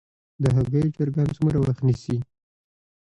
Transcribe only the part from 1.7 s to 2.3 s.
نیسي؟